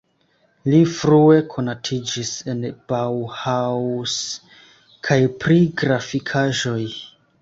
[0.69, 2.63] Li frue konatiĝis en
[2.93, 4.15] Bauhaus
[5.09, 6.81] kaj pri grafikaĵoj.